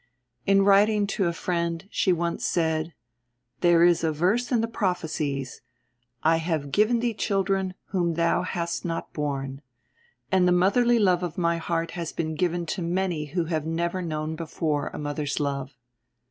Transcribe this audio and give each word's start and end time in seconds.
In 0.47 0.65
writing 0.65 1.05
to 1.13 1.27
a 1.27 1.31
friend, 1.31 1.87
she 1.91 2.11
once 2.11 2.43
said: 2.43 2.95
"There 3.59 3.83
is 3.83 4.03
a 4.03 4.11
verse 4.11 4.51
in 4.51 4.61
the 4.61 4.67
prophecies, 4.67 5.61
'I 6.23 6.37
have 6.37 6.71
given 6.71 7.01
thee 7.01 7.13
children 7.13 7.75
whom 7.89 8.15
thou 8.15 8.41
hast 8.41 8.83
not 8.83 9.13
borne,' 9.13 9.61
and 10.31 10.47
the 10.47 10.51
motherly 10.51 10.97
love 10.97 11.21
of 11.21 11.37
my 11.37 11.57
heart 11.59 11.91
has 11.91 12.13
been 12.13 12.33
given 12.33 12.65
to 12.73 12.81
many 12.81 13.25
who 13.25 13.45
have 13.45 13.67
never 13.67 14.01
known 14.01 14.35
before 14.35 14.87
a 14.87 14.97
mother's 14.97 15.39
love." 15.39 15.77